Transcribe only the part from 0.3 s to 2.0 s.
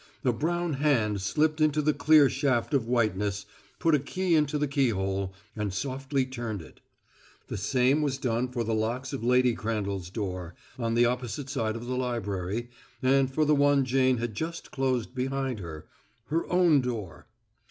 brown hand slipped into the